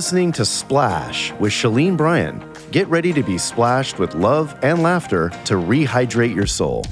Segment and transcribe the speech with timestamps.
[0.00, 2.42] listening to Splash with Shalene Bryan.
[2.70, 6.86] Get ready to be splashed with love and laughter to rehydrate your soul.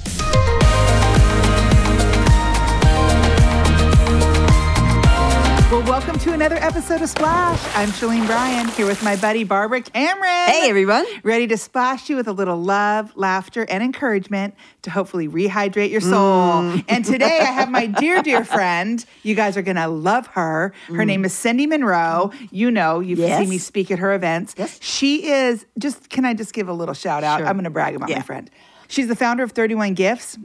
[6.29, 7.59] To another episode of Splash.
[7.75, 10.49] I'm Shalene Bryan here with my buddy Barbara Cameron.
[10.49, 11.07] Hey, everyone.
[11.23, 16.03] Ready to splash you with a little love, laughter, and encouragement to hopefully rehydrate your
[16.03, 16.63] soul.
[16.63, 16.85] Mm.
[16.89, 19.03] And today I have my dear, dear friend.
[19.23, 20.75] You guys are going to love her.
[20.89, 22.31] Her name is Cindy Monroe.
[22.51, 23.29] You know, you've Mm.
[23.29, 23.41] Yes.
[23.41, 24.55] seen me speak at her events.
[24.59, 24.79] Yes.
[24.83, 27.39] She is just, can I just give a little shout out?
[27.39, 27.47] Sure.
[27.47, 28.51] I'm going to brag about my friend.
[28.89, 30.37] She's the founder of 31 Gifts.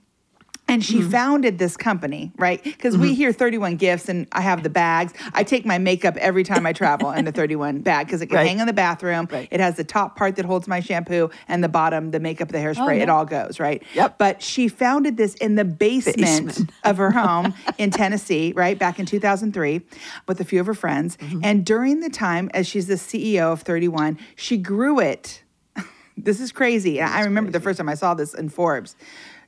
[0.65, 1.09] And she Mm-hmm.
[1.11, 2.63] founded this company, right?
[2.63, 5.13] Because we hear 31 gifts and I have the bags.
[5.33, 8.37] I take my makeup every time I travel in the 31 bag because it can
[8.37, 8.47] Right.
[8.47, 9.27] hang in the bathroom.
[9.29, 9.47] Right.
[9.51, 12.59] It has the top part that holds my shampoo and the bottom, the makeup, the
[12.59, 12.95] hairspray.
[13.01, 13.13] It yeah.
[13.13, 13.83] all goes, right?
[13.93, 14.17] Yep.
[14.17, 16.71] But she founded this in the basement, Basement.
[16.85, 18.79] of her home in Tennessee, right?
[18.79, 19.81] Back in 2003
[20.27, 21.17] with a few of her friends.
[21.17, 21.39] Mm-hmm.
[21.43, 25.43] And during the time, as she's the CEO of 31, she grew it
[26.17, 27.01] this is crazy.
[27.01, 28.95] I remember the first time I saw this in Forbes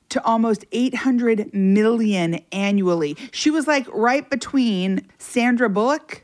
[0.10, 3.18] to almost 800 million annually.
[3.32, 6.24] She was like right between Sandra Bullock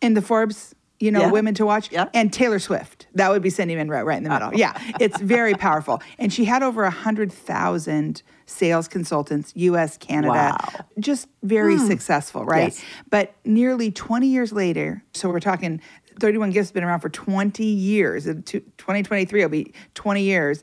[0.00, 1.30] in the Forbes, you know, Yeah.
[1.30, 2.06] women to watch Yeah.
[2.12, 3.06] and Taylor Swift.
[3.14, 4.50] That would be Cindy Monroe right in the middle.
[4.52, 4.56] Oh.
[4.56, 6.02] Yeah, it's very powerful.
[6.18, 10.28] And she had over 100,000 sales consultants, US, Canada.
[10.32, 10.84] Wow.
[10.98, 11.86] Just very hmm.
[11.86, 12.72] successful, right?
[12.74, 12.82] Yes.
[13.08, 15.80] But nearly 20 years later, so we're talking
[16.18, 18.24] 31 Gifts has been around for 20 years.
[18.24, 20.62] 2023 will be 20 years.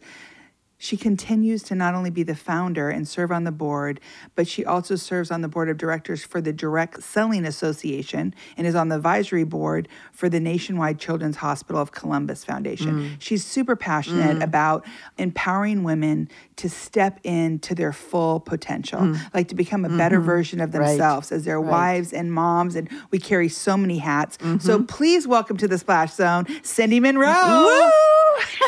[0.80, 4.00] She continues to not only be the founder and serve on the board,
[4.36, 8.68] but she also serves on the board of directors for the Direct Selling Association and
[8.68, 13.00] is on the advisory board for the Nationwide Children's Hospital of Columbus Foundation.
[13.00, 13.16] Mm.
[13.20, 14.44] She's super passionate mm.
[14.44, 14.86] about
[15.18, 19.34] empowering women to step into their full potential, mm.
[19.34, 20.26] like to become a better mm-hmm.
[20.26, 20.90] version of Right.
[20.90, 22.76] themselves as their wives and moms.
[22.76, 24.38] And we carry so many hats.
[24.42, 24.84] So mm-hmm.
[24.84, 27.32] please welcome to the Splash Zone, Cindy Monroe.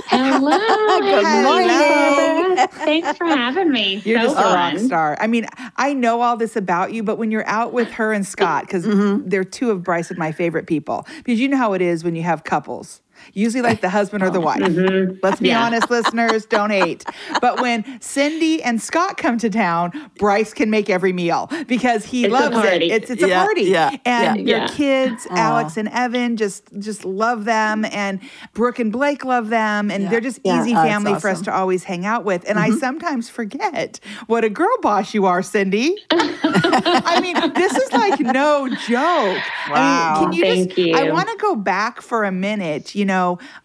[0.07, 0.57] Hello.
[0.99, 1.98] Good Hello.
[1.99, 2.67] Morning.
[2.67, 4.01] Thanks for having me.
[4.05, 5.17] You're so just a rock star.
[5.19, 8.25] I mean, I know all this about you, but when you're out with her and
[8.25, 9.27] Scott, because mm-hmm.
[9.27, 12.15] they're two of Bryce and my favorite people, because you know how it is when
[12.15, 13.01] you have couples.
[13.33, 14.59] Usually, like the husband or the wife.
[14.61, 15.17] Mm-hmm.
[15.23, 15.65] Let's be Yeah.
[15.65, 17.03] honest, listeners, don't hate.
[17.41, 22.25] But when Cindy and Scott come to town, Bryce can make every meal because he
[22.25, 22.61] It's loves it.
[22.61, 22.91] party.
[22.91, 23.61] It's it's a Yeah, party.
[23.63, 24.57] yeah, and yeah.
[24.57, 24.67] your Yeah.
[24.67, 28.19] kids, Alex and Evan, just just love them, and
[28.53, 30.09] Brooke and Blake love them, and Yeah.
[30.09, 30.61] they're just Yeah.
[30.61, 32.47] easy Oh, it's family for us to always hang out with.
[32.49, 32.77] And I mm-hmm.
[32.79, 35.95] sometimes forget what a girl boss you are, Cindy.
[36.11, 39.41] I mean, this is like no joke.
[39.67, 40.13] I Wow.
[40.13, 42.95] mean, can you Thank just I want to go back for a minute.
[42.95, 43.18] You know,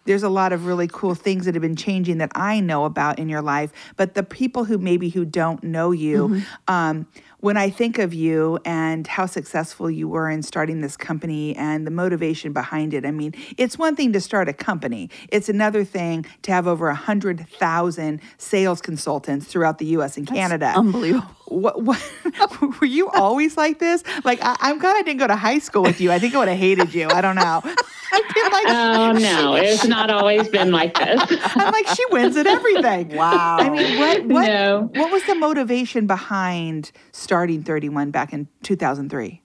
[0.05, 3.19] there's a lot of really cool things that have been changing that I know about
[3.19, 7.07] in your life, but the people who maybe who don't know you, um,
[7.45, 11.85] when I think of you and how successful you were in starting this company and
[11.85, 15.11] the motivation behind it, I mean, it's one thing to start a company.
[15.29, 20.73] It's another thing to have over a 100,000 sales consultants throughout the US and Canada.
[20.75, 21.27] Unbelievable.
[21.45, 22.01] What, what
[22.81, 24.03] were you always like this?
[24.23, 26.11] Like I, I'm glad I didn't go to high school with you.
[26.11, 27.09] I think I would have hated you.
[27.09, 27.61] I don't know.
[28.15, 31.21] I feel like Oh no, it's not always been like this.
[31.55, 33.09] I'm like she wins at everything.
[33.15, 33.57] Wow.
[33.59, 34.89] I mean, what what No.
[34.93, 39.41] what was the motivation behind starting 31 back in 2003?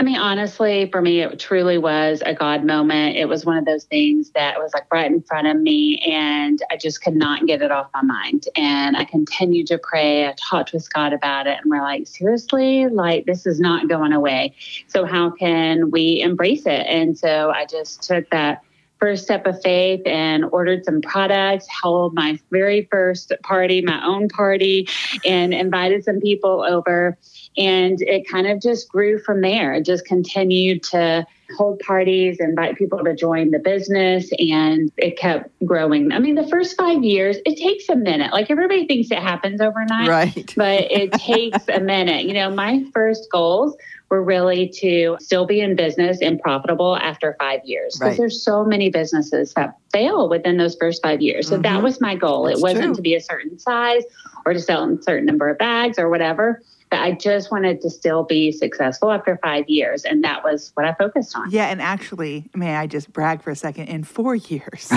[0.00, 3.18] I mean, honestly, for me, it truly was a God moment.
[3.18, 6.58] It was one of those things that was like right in front of me, and
[6.70, 8.46] I just could not get it off my mind.
[8.56, 10.26] And I continued to pray.
[10.26, 14.14] I talked with Scott about it, and we're like, seriously, like this is not going
[14.14, 14.54] away.
[14.86, 16.86] So how can we embrace it?
[16.86, 18.62] And so I just took that
[19.00, 24.28] first step of faith and ordered some products, held my very first party, my own
[24.28, 24.88] party,
[25.26, 27.18] and invited some people over.
[27.56, 29.74] And it kind of just grew from there.
[29.74, 35.50] It just continued to hold parties, invite people to join the business, and it kept
[35.66, 36.12] growing.
[36.12, 38.32] I mean, the first five years, it takes a minute.
[38.32, 40.52] Like everybody thinks it happens overnight, Right.
[40.56, 42.24] but it takes a minute.
[42.26, 43.76] You know, my first goals
[44.10, 48.18] were really to still be in business and profitable after five years because Right.
[48.18, 51.48] there's so many businesses that fail within those first five years.
[51.48, 51.82] So that Mhm.
[51.82, 52.44] was my goal.
[52.44, 52.94] That's it wasn't true.
[52.94, 54.04] to be a certain size
[54.46, 56.62] or to sell a certain number of bags or whatever.
[56.90, 60.04] But I just wanted to still be successful after five years.
[60.04, 61.48] And that was what I focused on.
[61.50, 63.88] Yeah, and actually, may I just brag for a second?
[63.88, 64.90] In four years,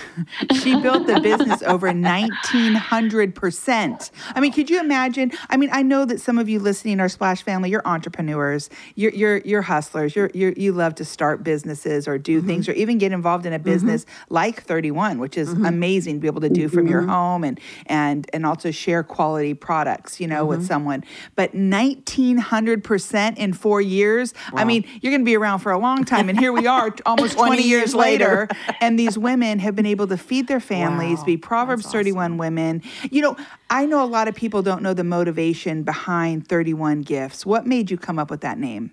[0.62, 4.10] she built the business over 1900%.
[4.34, 5.32] I mean, could you imagine?
[5.48, 9.12] I mean, I know that some of you listening are Splash family, you're entrepreneurs, you're,
[9.12, 12.46] you're, you're hustlers, you're, you're, you love to start businesses or do mm-hmm.
[12.46, 13.64] things or even get involved in a mm-hmm.
[13.64, 15.64] business like 31, which is mm-hmm.
[15.64, 19.54] amazing to be able to do from your home and, and, and also share quality
[19.54, 21.02] products, you know, with someone.
[21.38, 24.34] But 1900% in four years.
[24.54, 26.28] I mean, you're going to be around for a long time.
[26.28, 28.48] And here we are, almost 20, 20 years years later.
[28.50, 28.74] later.
[28.80, 32.38] and these women have been able to feed their families, Wow, be Proverbs that's 31
[32.38, 32.82] women.
[33.12, 33.36] You know,
[33.70, 37.46] I know a lot of people don't know the motivation behind 31 gifts.
[37.46, 38.90] What made you come up with that name?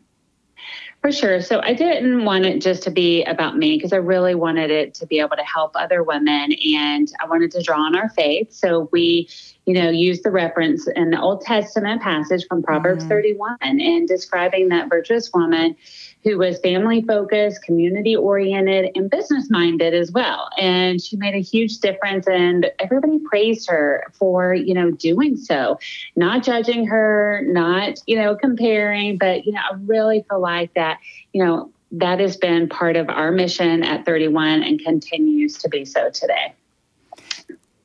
[1.01, 1.41] For sure.
[1.41, 4.93] So I didn't want it just to be about me because I really wanted it
[4.95, 8.53] to be able to help other women and I wanted to draw on our faith.
[8.53, 9.29] So we,
[9.65, 13.09] you know, used the reference in the Old Testament passage from Proverbs mm-hmm.
[13.09, 15.75] 31 and describing that virtuous woman
[16.23, 20.49] who was family focused, community oriented, and business minded as well.
[20.59, 25.79] And she made a huge difference and everybody praised her for, you know, doing so,
[26.15, 30.99] not judging her, not, you know, comparing, but, you know, I really feel like that,
[31.33, 35.85] you know, that has been part of our mission at 31 and continues to be
[35.85, 36.53] so today.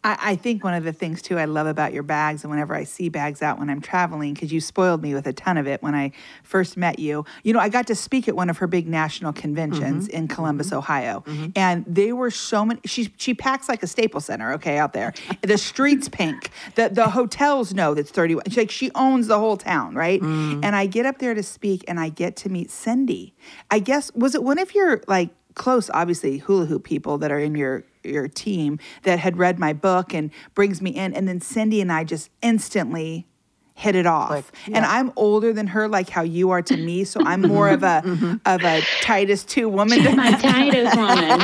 [0.03, 2.75] I, I think one of the things too I love about your bags, and whenever
[2.75, 5.67] I see bags out when I'm traveling, because you spoiled me with a ton of
[5.67, 6.13] it when I
[6.43, 7.25] first met you.
[7.43, 10.17] You know, I got to speak at one of her big national conventions mm-hmm.
[10.17, 10.35] in mm-hmm.
[10.35, 11.51] Columbus, Ohio, mm-hmm.
[11.55, 12.81] and they were so many.
[12.87, 15.13] She she packs like a Staples Center, okay, out there.
[15.43, 16.51] the streets pink.
[16.77, 18.45] The the hotels know that's 31.
[18.49, 20.21] She's like she owns the whole town, right?
[20.21, 20.65] Mm.
[20.65, 23.35] And I get up there to speak, and I get to meet Cindy.
[23.71, 27.39] I guess was it one of your like close, obviously, hula hoop people that are
[27.39, 31.41] in your your team that had read my book and brings me in, and then
[31.41, 33.27] Cindy and I just instantly
[33.81, 34.29] hit it off.
[34.29, 37.71] Click, And I'm older than her, like how you are to me, so I'm more
[37.71, 38.35] of a mm-hmm.
[38.45, 40.05] of a Titus two woman.
[40.17, 41.41] My Titus woman.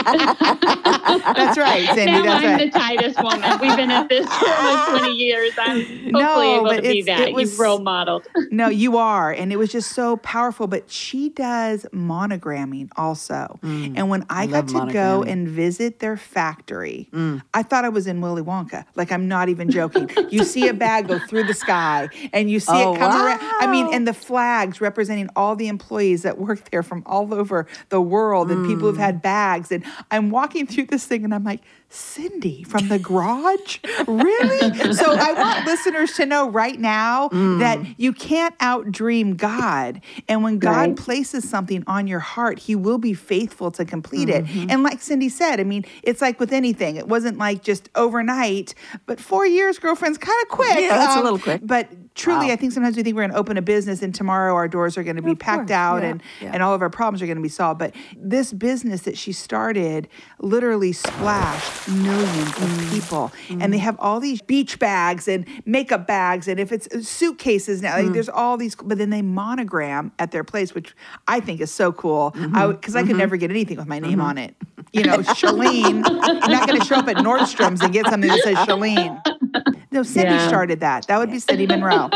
[1.18, 2.12] That's right, Cindy.
[2.12, 2.72] now that's I'm right.
[2.72, 3.60] the Titus woman.
[3.60, 5.52] We've been at this for almost 20 years.
[5.58, 7.28] I'm hopefully No, able to be that.
[7.28, 8.26] it was- You've role modeled.
[8.50, 9.32] No, you are.
[9.32, 10.66] And it was just so powerful.
[10.66, 13.58] But she does monogramming also.
[13.62, 17.42] Mm, and when I, got love to go and visit their factory, mm.
[17.54, 18.84] I thought I was in Willy Wonka.
[18.94, 20.10] Like, I'm not even joking.
[20.30, 23.40] you see a bag go through the sky and you see Oh, it come around.
[23.42, 27.66] I mean, and the flags representing all the employees that work there from all over
[27.88, 29.00] the world and people who've mm.
[29.00, 29.72] had bags.
[29.72, 33.78] And I'm walking through this thing and I'm like, Cindy from the garage?
[34.06, 34.92] Really?
[34.92, 40.00] so I want listeners to know right now that you can't outdream God.
[40.28, 40.96] And when God Right.
[40.96, 44.44] places something on your heart, He will be faithful to complete it.
[44.68, 48.74] And like Cindy said, I mean, it's like with anything, it wasn't like just overnight,
[49.06, 50.76] but four years, girlfriend's kind of quick.
[50.76, 51.60] Um, Yeah, that's a little quick.
[51.64, 52.52] But truly, Wow.
[52.52, 54.98] I think sometimes we think we're going to open a business and tomorrow our doors
[54.98, 56.50] are going to be Of packed course, out yeah, and, yeah.
[56.52, 57.78] and all of our problems are going to be solved.
[57.78, 60.08] But this business that she started
[60.40, 62.62] literally splashed millions Mm.
[62.86, 63.32] of people.
[63.60, 66.48] And they have all these beach bags and makeup bags.
[66.48, 68.04] And if it's uh, suitcases now, Mm.
[68.04, 70.94] like, there's all these, but then they monogram at their place, which
[71.28, 72.30] I think is so cool.
[72.30, 72.96] Because Mm-hmm.
[72.96, 74.54] I, could never get anything with my name on it.
[74.92, 78.40] You know, Shalene, you're not going to show up at Nordstrom's and get something that
[78.42, 79.20] says Shalene.
[79.90, 80.48] No, Cindy Yeah.
[80.48, 81.06] started that.
[81.06, 82.08] That would be Cindy Monroe.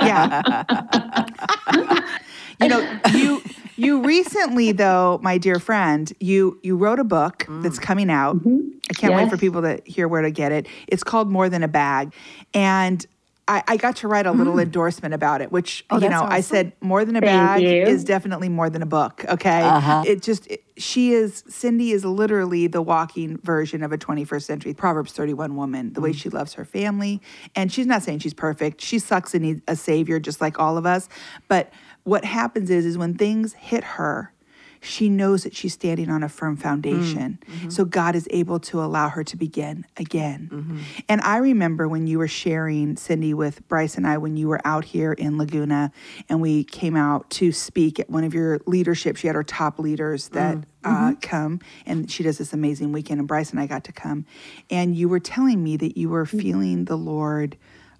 [0.00, 0.64] Yeah.
[2.60, 3.42] you know, you
[3.76, 7.62] you recently though, my dear friend, you you wrote a book mm.
[7.62, 8.36] that's coming out.
[8.36, 8.68] Mm-hmm.
[8.90, 10.66] I can't wait for people to hear where to get it.
[10.86, 12.14] It's called More Than a Bag.
[12.54, 13.04] And
[13.46, 14.62] I, I got to write a little mm.
[14.62, 17.82] endorsement about it, which Oh, you know, I said more than a Thank bag you.
[17.82, 19.24] is definitely more than a book.
[19.26, 20.02] Okay, Uh-huh.
[20.06, 24.74] it just it- she is Cindy is literally the walking version of a 21st century
[24.74, 25.92] Proverbs 31 woman.
[25.92, 26.14] The way mm.
[26.14, 27.20] she loves her family,
[27.56, 28.80] and she's not saying she's perfect.
[28.80, 31.08] She sucks and needs a savior, just like all of us.
[31.48, 31.72] But
[32.08, 34.32] what happens is, is when things hit her.
[34.80, 37.40] She knows that she's standing on a firm foundation.
[37.40, 37.52] Mm-hmm.
[37.52, 37.70] Mm-hmm.
[37.70, 40.48] So God is able to allow her to begin again.
[40.52, 40.78] Mm-hmm.
[41.08, 44.60] And I remember when you were sharing, Cindy, with Bryce and I, when you were
[44.64, 45.90] out here in Laguna
[46.28, 49.16] and we came out to speak at one of your leadership.
[49.16, 50.64] She had her top leaders that mm.
[50.84, 53.18] uh, come, and she does this amazing weekend.
[53.18, 54.26] And Bryce and I got to come.
[54.70, 57.56] And you were telling me that you were feeling the Lord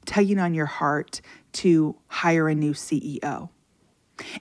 [0.07, 1.21] tugging on your heart
[1.55, 3.51] to hire a new CEO.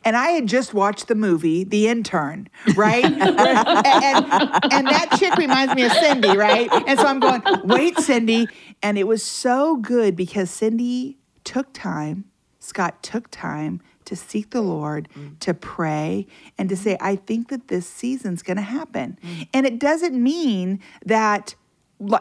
[0.03, 3.03] And I had just watched the movie The Intern, right?
[3.05, 6.69] and, and, and that chick reminds me of Cindy, right?
[6.87, 8.47] And so I'm going, wait, Cindy.
[8.81, 12.25] And it was so good because Cindy took time,
[12.59, 15.37] Scott took time to seek the Lord, mm.
[15.39, 19.19] to pray, and to say, I think that this season's going to happen.
[19.21, 19.47] Mm.
[19.53, 21.55] And it doesn't mean that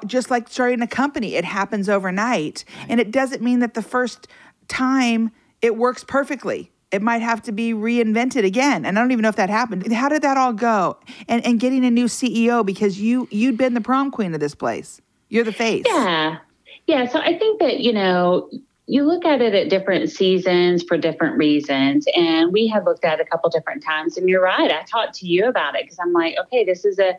[0.07, 2.65] just like starting a company, it happens overnight.
[2.89, 4.27] And it doesn't mean that the first
[4.69, 5.31] time
[5.63, 6.73] it works perfectly.
[6.97, 8.85] It might have to be reinvented again.
[8.85, 9.93] And I don't even know if that happened.
[9.93, 10.99] How did that all go?
[11.29, 14.55] And and getting a new CEO because you you'd been the prom queen of this
[14.55, 15.01] place.
[15.29, 15.85] You're the face.
[15.87, 16.39] Yeah.
[16.87, 17.07] Yeah.
[17.07, 18.49] So I think that, you know,
[18.87, 22.07] you look at it at different seasons for different reasons.
[22.15, 24.17] And we have looked at it a couple different times.
[24.17, 24.71] And you're right.
[24.71, 27.19] I talked to you about it because I'm like, okay, this is a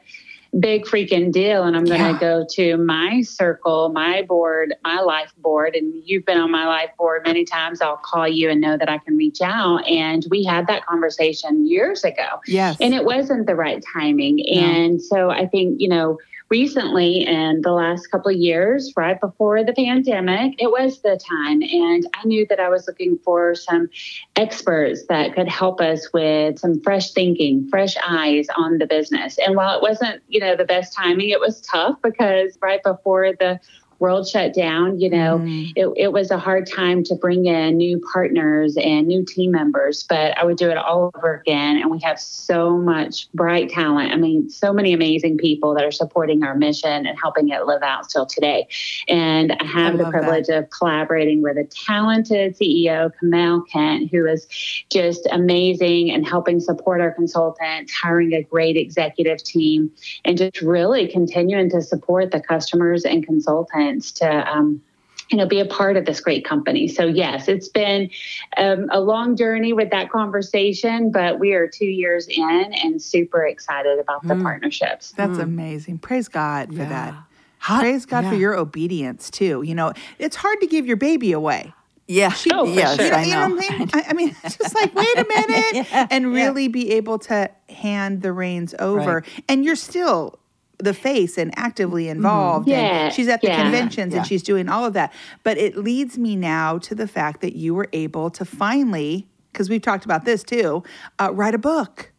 [0.60, 2.20] big freaking deal and I'm going to Yeah.
[2.20, 5.76] go to my circle, my board, my life board.
[5.76, 7.82] And you've been on my life board many times.
[7.82, 9.88] I'll call you and know that I can reach out.
[9.88, 12.42] And we had that conversation years ago.
[12.48, 12.78] Yes.
[12.80, 14.46] And it wasn't the right timing.
[14.50, 16.18] And so I think, you know,
[16.50, 21.62] recently in the last couple of years, right before the pandemic, it was the time.
[21.62, 23.89] And I knew that I was looking for some
[24.36, 29.38] experts that could help us with some fresh thinking, fresh eyes on the business.
[29.46, 33.34] And while it wasn't, you know, the best timing, it was tough because right before
[33.39, 33.60] the
[34.00, 35.72] world shut down, you know, Mhm.
[35.75, 40.04] it, it was a hard time to bring in new partners and new team members,
[40.08, 41.77] but I would do it all over again.
[41.77, 44.13] And we have so much bright talent.
[44.13, 47.82] I mean, so many amazing people that are supporting our mission and helping it live
[47.82, 48.68] out still today.
[49.08, 54.27] And I have I the privilege of collaborating with a talented CEO, Kamal Kent, who
[54.27, 54.48] is
[54.92, 59.92] just amazing and helping support our consultants, hiring a great executive team,
[60.24, 64.82] and just really continuing to support the customers and consultants to um,
[65.29, 68.10] you know be a part of this great company so yes it's been
[68.58, 73.46] um, a long journey with that conversation but we are two years in and super
[73.46, 74.44] excited about the Mm.
[74.44, 75.98] partnerships That's amazing.
[76.00, 77.13] Praise God for that.
[77.60, 79.63] How- Praise God for your obedience too.
[79.63, 81.74] You know, it's hard to give your baby away.
[82.08, 82.34] Yeah.
[82.53, 83.06] Oh, for yes, sure.
[83.06, 83.48] You know, I you know.
[83.48, 83.89] know what I'm saying?
[83.94, 86.44] I, I mean, it's just like, wait a minute, Yeah, and yeah.
[86.46, 89.24] really be able to hand the reins over.
[89.50, 90.39] And you're still
[90.80, 92.68] the face and actively involved.
[92.68, 93.62] Yeah, And she's at the yeah.
[93.64, 94.20] conventions Yeah.
[94.20, 95.12] and she's doing all of that.
[95.44, 99.70] But it leads me now to the fact that you were able to finally, because
[99.70, 100.84] we've talked about this too,
[101.20, 102.12] uh, write a book.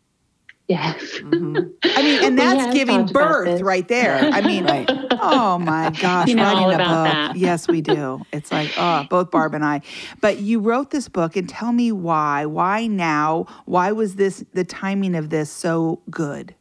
[0.67, 1.57] yes Mm-hmm.
[1.85, 4.19] I mean, and that's have giving birth right there.
[4.33, 4.88] I mean, Right.
[5.12, 7.12] oh my gosh, You know writing all a about book.
[7.15, 7.37] that.
[7.37, 8.21] Yes, we do.
[8.33, 9.81] It's like, oh, both Barb and I.
[10.21, 12.45] But you wrote this book and tell me why.
[12.47, 13.47] Why now?
[13.67, 16.55] Why was this the timing of this so good?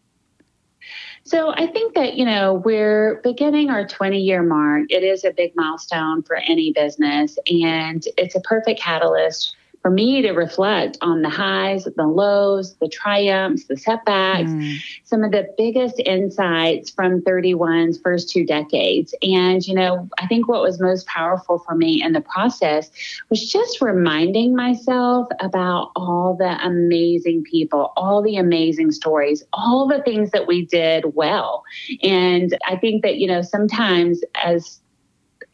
[1.27, 4.85] So I think that, you know, we're beginning our 20 year mark.
[4.89, 9.56] It is a big milestone for any business, and it's a perfect catalyst
[9.87, 14.75] for me to reflect on the highs, the lows, the triumphs, the setbacks, Mm.
[15.05, 19.15] some of the biggest insights from 31's first two decades.
[19.21, 22.91] And, you know, I think what was most powerful for me in the process
[23.29, 30.01] was just reminding myself about all the amazing people, all the amazing stories, all the
[30.01, 31.63] things that we did well.
[32.03, 34.81] And I think that, you know, sometimes as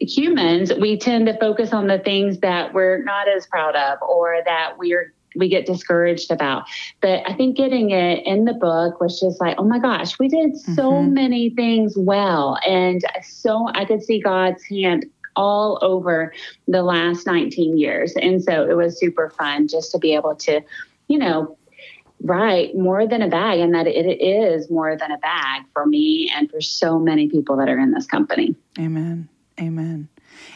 [0.00, 4.38] humans, we tend to focus on the things that we're not as proud of or
[4.44, 6.62] that we're we get discouraged about.
[7.00, 10.28] But I think getting it in the book was just like, oh my gosh, we
[10.28, 11.12] did so Mhm.
[11.12, 12.56] many things well.
[12.64, 16.32] And so I could see God's hand all over
[16.68, 18.14] the last 19 years.
[18.14, 20.60] And so it was super fun just to be able to,
[21.08, 21.58] you know,
[22.22, 26.30] write more than a bag and that it is more than a bag for me
[26.32, 28.54] and for so many people that are in this company.
[28.78, 29.28] Amen.
[29.60, 30.08] Amen.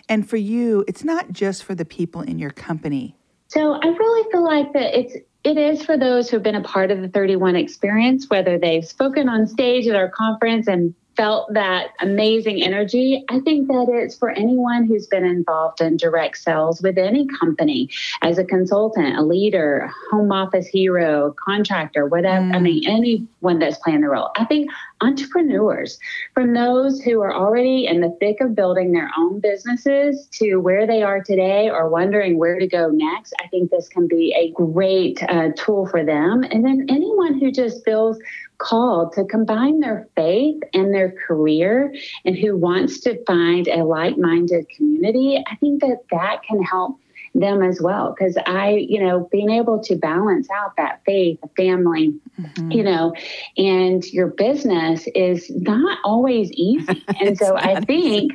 [0.09, 3.17] And for you, it's not just for the people in your company.
[3.49, 6.91] So I really feel like that it's it is for those who've been a part
[6.91, 11.89] of the 31 experience, whether they've spoken on stage at our conference and felt that
[12.01, 13.25] amazing energy.
[13.29, 17.91] I think that it's for anyone who's been involved in direct sales with any company
[18.23, 22.47] as a consultant, a leader, home office hero, contractor, whatever.
[22.47, 22.63] I Mm.
[22.63, 24.31] mean, anyone that's playing the role.
[24.37, 24.71] I think
[25.01, 25.99] entrepreneurs,
[26.35, 30.87] from those who are already in the thick of building their own businesses to where
[30.87, 34.53] they are today or wondering where to go next, I think this can be a
[34.53, 36.45] great uh, tool for them.
[36.45, 38.19] And then anyone who just feels
[38.59, 44.69] called to combine their faith and their career and who wants to find a like-minded
[44.69, 46.99] community, I think that that can help
[47.35, 52.15] them as well because I, you know, being able to balance out that faith, family,
[52.41, 52.75] Mhm.
[52.75, 53.13] you know,
[53.57, 57.05] and your business is not always easy.
[57.21, 58.33] And so I think,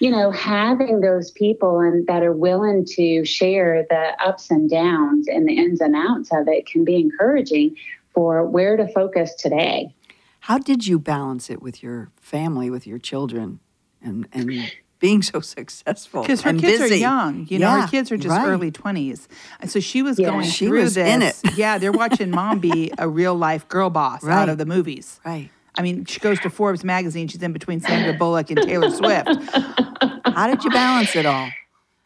[0.00, 5.28] you know, having those people and that are willing to share the ups and downs
[5.28, 7.76] and the ins and outs of it can be encouraging
[8.14, 9.94] for where to focus today.
[10.40, 13.60] How did you balance it with your family, with your children,
[14.02, 16.22] and and being so successful?
[16.22, 16.94] Because her and kids busy?
[16.96, 18.46] are young, you know, her kids are just right.
[18.46, 19.26] early 20s.
[19.60, 20.30] And so she was Yeah.
[20.30, 21.08] going She through was this.
[21.08, 21.56] in it.
[21.56, 25.20] yeah, they're watching mom be a real life girl boss out of the movies.
[25.24, 25.50] Right.
[25.76, 29.28] I mean, she goes to Forbes magazine, she's in between Sandra Bullock and Taylor Swift.
[30.26, 31.50] How did you balance it all?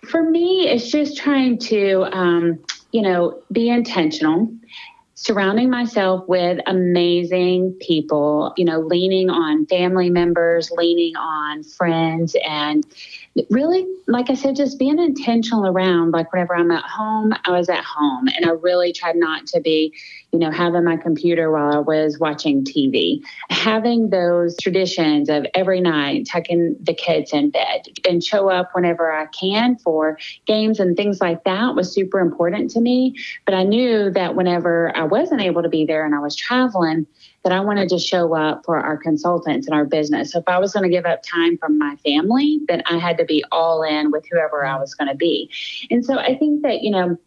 [0.08, 2.58] For me, it's just trying to, um,
[2.92, 4.48] you know, be intentional,
[5.20, 12.86] surrounding myself with amazing people, you know, leaning on family members, leaning on friends, and,
[13.50, 17.68] really, like I said, just being intentional around, like whenever I'm at home, I was
[17.68, 18.26] at home.
[18.28, 19.92] And I really tried not to be,
[20.32, 23.22] you know, having my computer while I was watching TV.
[23.48, 29.10] Having those traditions of every night tucking the kids in bed and show up whenever
[29.10, 33.14] I can for games and things like that was super important to me.
[33.46, 37.06] But I knew that whenever I wasn't able to be there and I was traveling,
[37.44, 40.32] that I wanted to show up for our consultants and our business.
[40.32, 43.16] So if I was going to give up time from my family, then I had
[43.18, 45.50] to be all in with whoever I was going to be.
[45.90, 47.18] And so I think that, you know,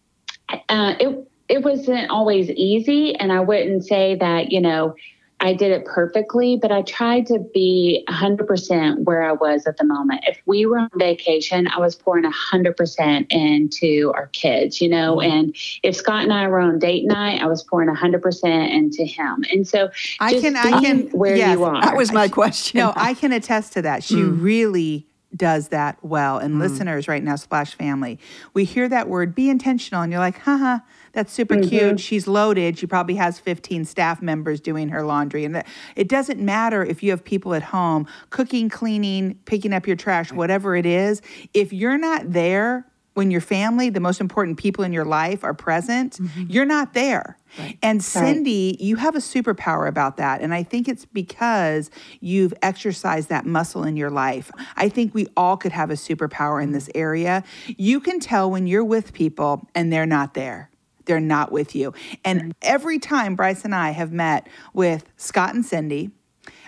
[0.70, 3.14] uh, it, it wasn't always easy.
[3.16, 4.96] And I wouldn't say that, you know,
[5.42, 9.84] I did it perfectly, but I tried to be 100% where I was at the
[9.84, 10.24] moment.
[10.28, 15.32] If we were on vacation, I was pouring 100% into our kids, you know, mm-hmm.
[15.32, 19.44] and if Scott and I were on date night, I was pouring 100% into him.
[19.52, 19.90] And so
[20.20, 21.82] I can, I can, where yes, you are.
[21.82, 22.78] That was my question.
[22.78, 24.04] No, I can attest to that.
[24.04, 24.42] She mm.
[24.42, 26.38] really does that well.
[26.38, 26.60] And mm.
[26.60, 28.20] listeners right now, Splash Family,
[28.54, 30.80] we hear that word, be intentional, and you're like, haha,
[31.14, 31.70] that's super mm-hmm.
[31.70, 32.00] cute.
[32.00, 32.78] She's loaded.
[32.78, 35.46] She probably has 15 staff members doing her laundry.
[35.46, 35.64] And
[35.96, 40.32] it doesn't matter if you have people at home cooking, cleaning, picking up your trash,
[40.32, 41.22] whatever it is.
[41.54, 45.54] If you're not there when your family, the most important people in your life, are
[45.54, 46.46] present, mm-hmm.
[46.48, 47.38] you're not there.
[47.60, 47.78] Right.
[47.82, 48.80] And Cindy, right.
[48.80, 50.40] you have a superpower about that.
[50.40, 51.92] And I think it's because
[52.22, 54.50] you've exercised that muscle in your life.
[54.78, 57.44] I think we all could have a superpower in this area.
[57.68, 60.71] You can tell when you're with people and they're not there
[61.06, 61.94] they're not with you.
[62.24, 66.12] And every time Bryce and I have met with Scott and Cindy,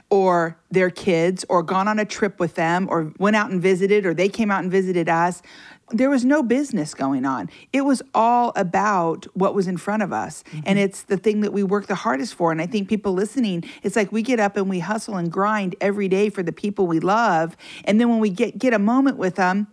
[0.10, 4.06] or their kids, or gone on a trip with them, or went out and visited,
[4.06, 5.42] or they came out and visited us,
[5.90, 7.50] there was no business going on.
[7.72, 10.44] It was all about what was in front of us.
[10.44, 10.60] Mm-hmm.
[10.66, 12.52] And it's the thing that we work the hardest for.
[12.52, 15.75] And I think people listening, it's like we get up and we hustle and grind
[15.82, 17.58] every day for the people we love.
[17.86, 19.68] And then when we get, get a moment with them,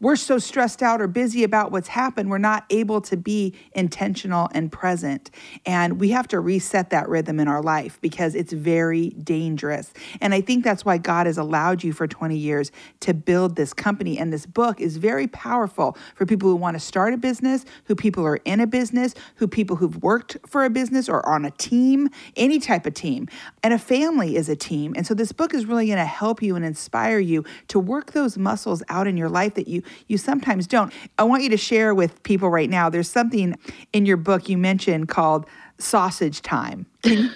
[0.00, 4.48] we're so stressed out or busy about what's happened, we're not able to be intentional
[4.52, 5.30] and present.
[5.66, 9.92] And we have to reset that rhythm in our life because it's very dangerous.
[10.20, 13.74] And I think that's why God has allowed you for 20 years to build this
[13.74, 14.18] company.
[14.18, 17.94] And this book is very powerful for people who want to start a business, who
[17.94, 21.50] people are in a business, who people who've worked for a business or on a
[21.52, 23.28] team, any type of team.
[23.62, 24.94] And a family is a team.
[24.96, 28.12] And so this book is really going to help you and inspire you to work
[28.12, 30.92] those muscles out in your life that you you sometimes don't.
[31.18, 32.88] I want you to share with people right now.
[32.88, 33.56] There's something
[33.92, 35.46] in your book you mentioned called
[35.78, 36.86] sausage time.
[37.02, 37.30] Can,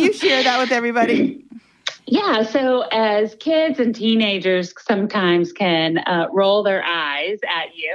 [0.00, 1.44] you share that with everybody?
[2.06, 7.94] Yeah, so as kids and teenagers sometimes can uh, roll their eyes at you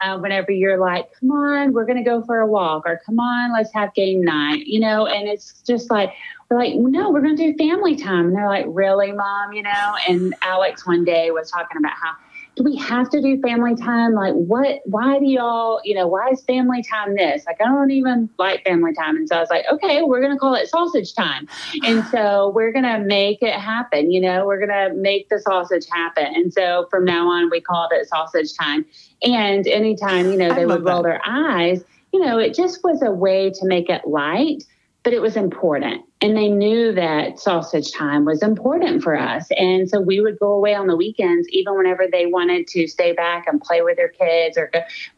[0.00, 3.18] uh, whenever you're like, come on, we're going to go for a walk, or come
[3.18, 6.12] on, let's have game night, you know, and it's just like,
[6.50, 8.26] we're like, no, we're going to do family time.
[8.26, 9.96] And they're like, really, mom, you know?
[10.08, 12.12] And Alex one day was talking about how
[12.56, 14.14] do we have to do family time?
[14.14, 17.44] Like, what, why do y'all, you know, why is family time this?
[17.44, 19.16] Like, I don't even like family time.
[19.16, 21.46] And so I was like, okay, we're going to call it sausage time.
[21.84, 24.10] And so we're going to make it happen.
[24.10, 26.26] You know, we're going to make the sausage happen.
[26.34, 28.86] And so from now on, we called it sausage time.
[29.22, 33.10] And anytime, you know, they would roll their eyes, you know, it just was a
[33.10, 34.64] way to make it light
[35.06, 36.02] but it was important.
[36.20, 39.46] And they knew that sausage time was important for us.
[39.56, 43.12] And so we would go away on the weekends, even whenever they wanted to stay
[43.12, 44.68] back and play with their kids or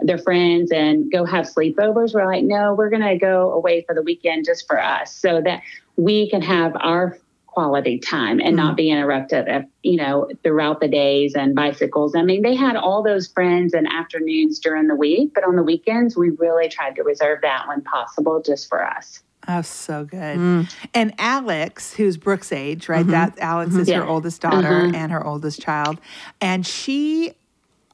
[0.00, 2.12] their friends and go have sleepovers.
[2.12, 5.40] We're like, no, we're going to go away for the weekend just for us so
[5.40, 5.62] that
[5.96, 8.56] we can have our quality time and mm-hmm.
[8.56, 13.02] not be interrupted you know throughout the days and bicycles i mean they had all
[13.02, 17.02] those friends and afternoons during the week but on the weekends we really tried to
[17.02, 20.38] reserve that when possible just for us Oh, so good.
[20.38, 20.74] Mm.
[20.92, 23.00] And Alex, who's Brooke's age, right?
[23.00, 23.12] Mm-hmm.
[23.12, 23.80] That Alex mm-hmm.
[23.80, 23.96] is yeah.
[23.96, 24.94] her oldest daughter mm-hmm.
[24.94, 25.98] and her oldest child.
[26.40, 27.32] And she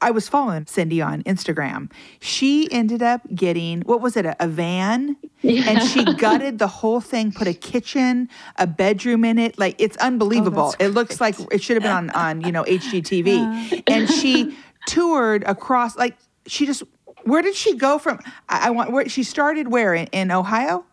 [0.01, 1.91] I was following Cindy on Instagram.
[2.21, 5.17] She ended up getting what was it, a, a van?
[5.41, 5.71] Yeah.
[5.71, 9.59] And she gutted the whole thing, put a kitchen, a bedroom in it.
[9.59, 10.75] Like it's unbelievable.
[10.75, 13.73] Oh, it looks like it should have been on on, you know, HGTV.
[13.73, 13.83] Uh.
[13.87, 16.83] And she toured across like she just
[17.23, 20.85] where did she go from I, I want where she started where in, in Ohio?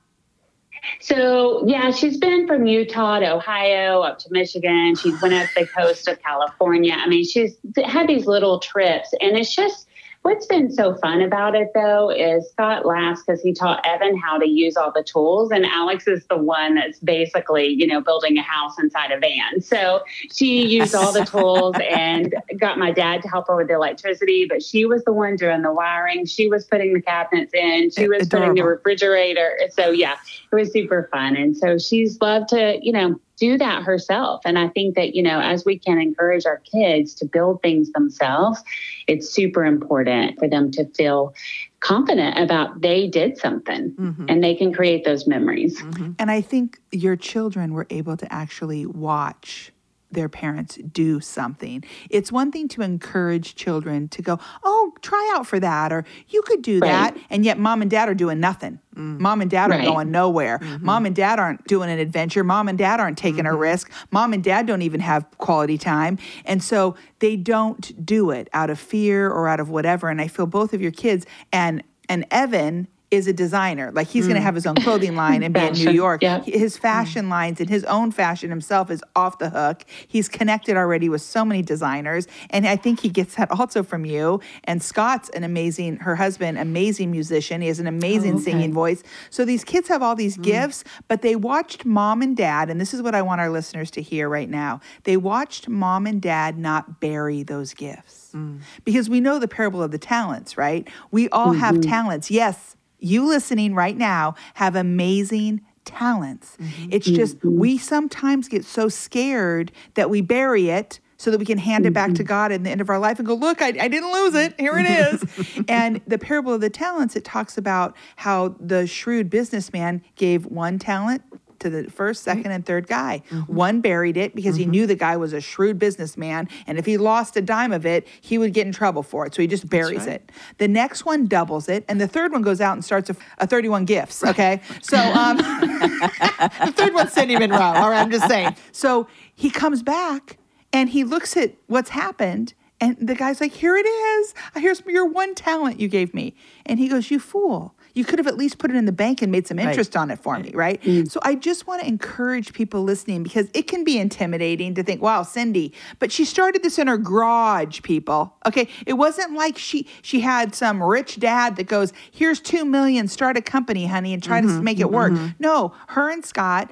[1.00, 4.96] So yeah, she's been from Utah to Ohio up to Michigan.
[4.96, 6.96] She went up the coast of California.
[6.98, 9.88] I mean, she's had these little trips, and it's just
[10.24, 14.38] What's been so fun about it though is Scott laughs because he taught Evan how
[14.38, 18.38] to use all the tools, and Alex is the one that's basically, you know, building
[18.38, 19.62] a house inside a van.
[19.62, 23.74] So she used all the tools and got my dad to help her with the
[23.74, 26.28] electricity, but she was the one doing the wiring.
[26.28, 28.50] She was putting the cabinets in, she was Adorable.
[28.50, 29.60] putting the refrigerator.
[29.72, 30.18] So yeah,
[30.52, 31.36] it was super fun.
[31.36, 34.42] And so she's loved to, you know, do that herself.
[34.46, 37.92] And I think that, you know, as we can encourage our kids to build things
[37.92, 38.62] themselves,
[39.08, 41.34] it's super important for them to feel
[41.80, 44.26] confident about they did something mm-hmm.
[44.30, 45.82] and they can create those memories.
[45.82, 46.12] Mm-hmm.
[46.20, 49.71] And I think your children were able to actually watch
[50.12, 51.84] their parents do something.
[52.10, 56.42] It's one thing to encourage children to go, oh, try out for that, or you
[56.44, 57.14] could do right.
[57.14, 57.18] that.
[57.30, 58.80] And yet mom and dad are doing nothing.
[58.96, 59.20] Mm.
[59.20, 59.82] Mom and dad right.
[59.82, 60.60] are going nowhere.
[60.60, 60.86] Mm-hmm.
[60.86, 62.44] Mom and dad aren't doing an adventure.
[62.44, 63.56] Mom and dad aren't taking mm-hmm.
[63.56, 63.92] a risk.
[64.12, 66.18] Mom and dad don't even have quality time.
[66.46, 70.10] And so they don't do it out of fear or out of whatever.
[70.10, 73.92] And I feel both of your kids and and Evan is a designer.
[73.92, 74.30] Like he's mm.
[74.30, 76.24] going to have his own clothing line and be in New York.
[76.24, 76.42] Yeah.
[76.42, 77.30] His fashion mm.
[77.30, 79.84] lines and his own fashion himself is off the hook.
[80.08, 82.28] He's connected already with so many designers.
[82.50, 84.40] And I think he gets that also from you.
[84.64, 87.62] And Scott's an amazing, her husband, amazing musician.
[87.62, 88.44] He has an amazing oh, okay.
[88.44, 89.04] singing voice.
[89.30, 90.44] So these kids have all these mm.
[90.44, 93.92] gifts, but they watched mom and dad, and this is what I want our listeners
[93.92, 94.80] to hear right now.
[95.04, 98.32] They watched mom and dad not bury those gifts.
[98.34, 98.62] Mm.
[98.86, 100.88] Because we know the parable of the talents, right?
[101.12, 101.60] We all mm-hmm.
[101.60, 102.32] have talents.
[102.32, 106.56] Yes, you listening right now have amazing talents.
[106.60, 106.90] Mm-hmm.
[106.92, 107.60] It's just mm-hmm.
[107.60, 111.94] we sometimes get so scared that we bury it so that we can hand it
[111.94, 112.24] back to mm-hmm.
[112.24, 114.60] God at the end of our life and go, look, I, I didn't lose it.
[114.60, 115.64] Here it is.
[115.68, 120.80] and the parable of the talents, it talks about how the shrewd businessman gave one
[120.80, 121.22] talent
[121.62, 123.24] to the first, second, and third guy.
[123.30, 123.54] Mm-hmm.
[123.54, 124.72] One buried it because mm-hmm.
[124.72, 127.86] he knew the guy was a shrewd businessman, and if he lost a dime of
[127.86, 129.34] it, he would get in trouble for it.
[129.34, 130.16] So he just buries right.
[130.16, 130.32] it.
[130.58, 133.48] The next one doubles it, and the third one goes out and starts a, a
[133.48, 134.24] 31 gifts.
[134.24, 137.58] Okay, so um, the third one's Cindy Monroe.
[137.58, 138.56] All right, I'm just saying.
[138.72, 140.38] So he comes back
[140.74, 142.54] and he looks at what's happened.
[142.80, 144.34] And the guy's like, Here it is.
[144.56, 146.36] Here's your one talent you gave me.
[146.66, 147.76] And he goes, You fool.
[147.94, 150.02] You could have at least put it in the bank and made some interest right.
[150.02, 150.82] on it for me, right?
[150.82, 151.06] Mm-hmm.
[151.06, 155.02] So I just want to encourage people listening because it can be intimidating to think,
[155.02, 158.36] wow, Cindy, but she started this in her garage, people.
[158.46, 158.68] Okay.
[158.86, 163.38] It wasn't like she she had some rich dad that goes, here's two million, start
[163.38, 164.58] a company, honey, and try mm-hmm.
[164.58, 165.14] to make it work.
[165.14, 165.28] Mm-hmm.
[165.40, 166.72] No, her and Scott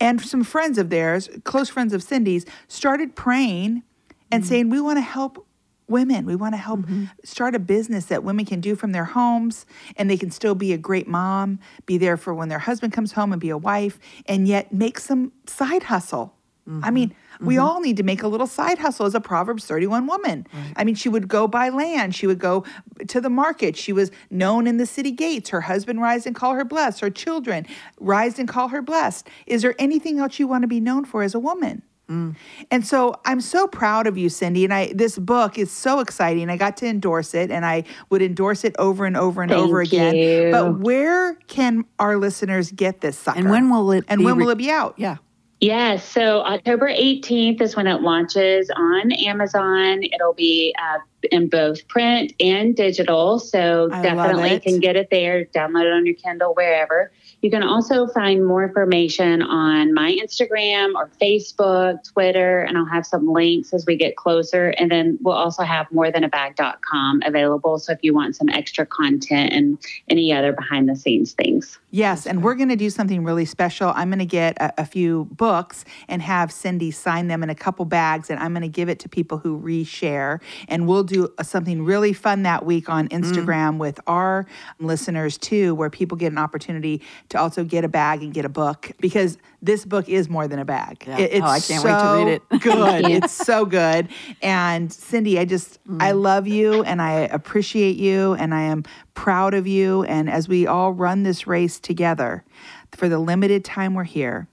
[0.00, 3.82] and some friends of theirs, close friends of Cindy's, started praying
[4.30, 4.48] and mm-hmm.
[4.48, 5.46] saying, We want to help
[5.90, 6.24] women.
[6.24, 7.06] We want to help mm-hmm.
[7.24, 10.72] start a business that women can do from their homes and they can still be
[10.72, 13.98] a great mom, be there for when their husband comes home and be a wife,
[14.26, 16.34] and yet make some side hustle.
[16.68, 16.84] Mm-hmm.
[16.84, 17.46] I mean, mm-hmm.
[17.46, 20.46] we all need to make a little side hustle as a Proverbs 31 woman.
[20.52, 20.72] Right.
[20.76, 22.64] I mean, she would go buy land, she would go
[23.08, 23.76] to the market.
[23.76, 25.50] She was known in the city gates.
[25.50, 27.00] Her husband rise and call her blessed.
[27.00, 27.66] Her children
[27.98, 29.28] rise and call her blessed.
[29.46, 31.82] Is there anything else you want to be known for as a woman?
[32.10, 32.34] Mm.
[32.70, 34.64] And so I'm so proud of you, Cindy.
[34.64, 36.50] And I this book is so exciting.
[36.50, 39.62] I got to endorse it and I would endorse it over and over and Thank
[39.62, 40.16] over again.
[40.16, 40.50] You.
[40.50, 43.38] But where can our listeners get this sucker?
[43.38, 44.94] And when will it and when re- will it be out?
[44.96, 45.18] Yeah.
[45.60, 50.02] Yes, so October 18th is when it launches on Amazon.
[50.02, 55.44] It'll be uh, in both print and digital, so I definitely can get it there,
[55.44, 57.12] download it on your Kindle, wherever.
[57.42, 63.06] You can also find more information on my Instagram or Facebook, Twitter, and I'll have
[63.06, 64.70] some links as we get closer.
[64.70, 67.78] And then we'll also have morethanabag.com available.
[67.78, 71.78] So if you want some extra content and any other behind the scenes things.
[71.90, 73.92] Yes, and we're going to do something really special.
[73.94, 77.54] I'm going to get a, a, few books and have Cindy sign them in a
[77.54, 80.40] couple bags, and I'm going to give it to people who reshare.
[80.68, 83.18] And we'll do something really fun that week on mm.
[83.20, 83.78] Instagram mm.
[83.78, 84.46] with our
[84.78, 88.48] listeners too, where people get an opportunity to also get a bag and get a
[88.48, 91.04] book because this book is more than a bag.
[91.06, 91.18] Yeah.
[91.18, 92.60] It, it's oh, I can't so wait to read it.
[92.60, 93.10] good.
[93.10, 94.08] It's so good.
[94.42, 96.02] And Cindy, I just mm.
[96.02, 100.02] I love you and I appreciate you and I am proud of you.
[100.04, 102.44] And as we all run this race together
[102.92, 104.48] for the limited time we're here,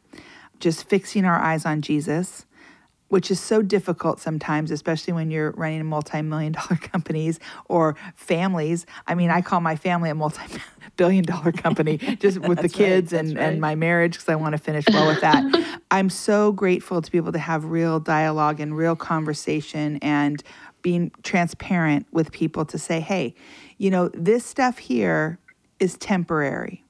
[0.60, 2.46] just fixing our eyes on Jesus
[3.10, 8.86] which is so difficult sometimes, especially when you're running multi-million dollar companies or families.
[9.08, 13.20] I mean, I call my family a multi-billion dollar company just with the kids right,
[13.20, 13.44] and, right.
[13.46, 15.82] and my marriage because I want to finish well with that.
[15.92, 20.44] I'm so grateful to be able to have real dialogue and real conversation and
[20.82, 23.34] being transparent with people to say, hey,
[23.78, 25.40] you know, this stuff here
[25.80, 26.84] is temporary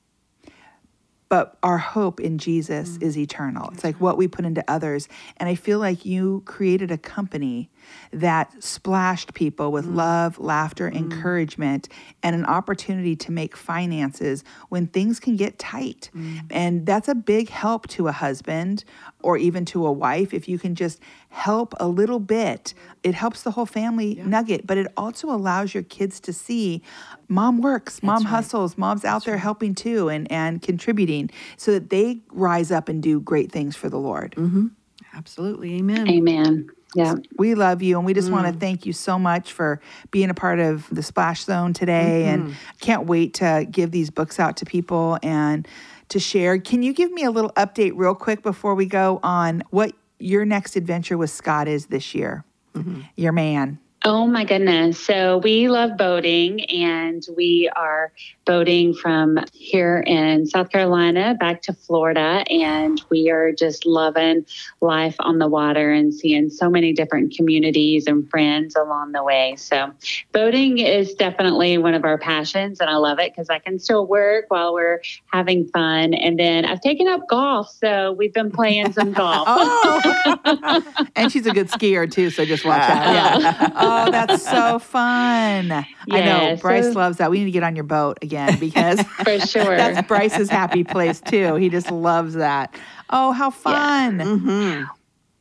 [1.30, 3.04] but our hope in Jesus mm.
[3.04, 3.70] is eternal.
[3.74, 5.08] It's like what we put into others.
[5.38, 7.70] And I feel like you created a company
[8.12, 9.96] that splashed people with mm.
[9.96, 10.96] love, laughter, mm.
[10.96, 11.90] encouragement,
[12.24, 16.10] and an opportunity to make finances when things can get tight.
[16.16, 16.42] Mm.
[16.50, 18.84] And that's a big help to a husband
[19.22, 22.74] or even to a wife if you can just help a little bit.
[23.04, 26.82] It helps the whole family nugget, but it also allows your kids to see
[27.28, 32.22] mom works, mom hustles, mom's out there helping too and, and contributing so that they
[32.32, 34.34] rise up and do great things for the Lord.
[34.36, 34.68] Mm-hmm.
[35.14, 35.76] Absolutely.
[35.76, 36.08] Amen.
[36.08, 36.70] Amen.
[36.96, 37.16] Yeah.
[37.38, 38.34] We love you and we just Mm.
[38.34, 39.80] want to thank you so much for
[40.12, 42.46] being a part of the Splash Zone today Mm-hmm.
[42.48, 45.68] and can't wait to give these books out to people and
[46.10, 46.58] to share.
[46.58, 50.46] Can you give me a little update real quick before we go on what your
[50.46, 52.46] next adventure with Scott is this year?
[52.74, 53.02] Mm-hmm.
[53.16, 53.80] Your man.
[54.10, 55.06] Oh my goodness.
[55.06, 58.14] So we love boating and we are
[58.46, 62.46] boating from here in South Carolina back to Florida.
[62.50, 64.46] And we are just loving
[64.80, 69.58] life on the water and seeing so many different communities and friends along the way.
[69.58, 69.92] So
[70.32, 74.08] boating is definitely one of our passions and I love it because I can still
[74.08, 75.02] work while we're
[75.34, 76.14] having fun.
[76.14, 77.70] And then I've taken up golf.
[77.72, 79.50] So we've been playing some golf.
[79.60, 80.82] Oh,
[81.16, 83.08] and she's a good skier too, so just watch out.
[83.18, 83.70] Yeah.
[83.76, 85.72] Oh, that's so fun.
[85.72, 87.32] I know Yeah, Bryce so- loves that.
[87.32, 89.76] We need to get on your boat again because For sure.
[89.78, 91.56] that's Bryce's happy place too.
[91.56, 92.74] He just loves that.
[93.10, 94.18] Oh, how fun.
[94.20, 94.84] Mm-hmm.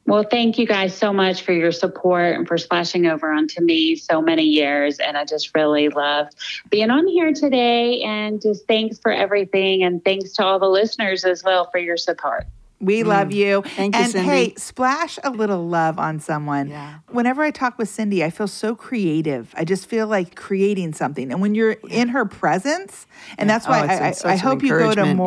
[0.08, 3.96] Well, thank you guys so much for your support and for splashing over onto me
[3.96, 5.00] so many years.
[5.00, 6.28] And I just really love
[6.70, 8.02] being on here today.
[8.02, 9.82] And just thanks for everything.
[9.82, 12.46] And thanks to all the listeners as well for your support.
[12.80, 13.62] We love you.
[13.62, 13.70] Mm.
[13.70, 14.28] Thank you, and Cindy.
[14.28, 16.68] hey, splash a little love on someone.
[16.68, 16.98] Yeah.
[17.10, 19.54] Whenever I talk with Cindy, I feel so creative.
[19.56, 21.32] I just feel like creating something.
[21.32, 23.06] And when you're in her presence,
[23.38, 25.18] and that's why Oh, I, I, I hope you go to encouragement.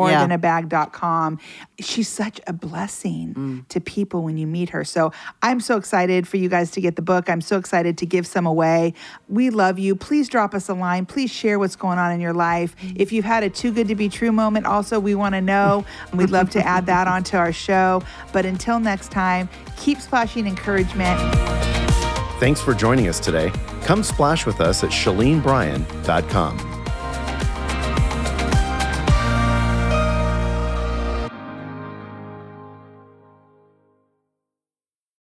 [1.80, 1.96] More Yeah.
[1.96, 2.00] than a bag.com.
[2.00, 3.68] She's such a blessing Mm.
[3.68, 4.84] to people when you meet her.
[4.84, 5.12] So
[5.42, 7.28] I'm so excited for you guys to get the book.
[7.30, 8.94] I'm so excited to give some away.
[9.28, 9.94] We love you.
[9.96, 11.06] Please drop us a line.
[11.06, 12.74] Please share what's going on in your life.
[12.96, 15.84] If you've had a too good to be true moment, also, we want to know.
[16.14, 18.02] We'd love to add that onto our show.
[18.32, 21.18] But until next time, keep splashing encouragement.
[22.40, 23.52] Thanks for joining us today.
[23.84, 26.79] Come splash with us at ShaleneBryan.com.